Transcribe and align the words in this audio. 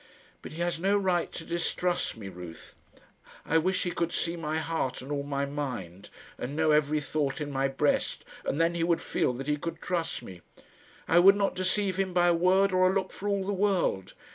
"But 0.41 0.53
he 0.53 0.61
has 0.63 0.79
no 0.79 0.97
right 0.97 1.31
to 1.33 1.45
distrust 1.45 2.17
me, 2.17 2.27
Ruth. 2.27 2.73
I 3.45 3.59
wish 3.59 3.83
he 3.83 3.91
could 3.91 4.11
see 4.11 4.35
my 4.35 4.57
heart 4.57 4.99
and 5.03 5.11
all 5.11 5.21
my 5.21 5.45
mind, 5.45 6.09
and 6.39 6.55
know 6.55 6.71
every 6.71 6.99
thought 6.99 7.39
in 7.39 7.51
my 7.51 7.67
breast, 7.67 8.25
and 8.43 8.59
then 8.59 8.73
he 8.73 8.83
would 8.83 9.03
feel 9.03 9.31
that 9.33 9.45
he 9.45 9.57
could 9.57 9.79
trust 9.79 10.23
me. 10.23 10.41
I 11.07 11.19
would 11.19 11.35
not 11.35 11.53
deceive 11.53 11.97
him 11.97 12.13
by 12.15 12.29
a 12.29 12.33
word 12.33 12.73
or 12.73 12.89
a 12.89 12.93
look 12.95 13.13
for 13.13 13.29
all 13.29 13.45
the 13.45 13.53
world. 13.53 14.13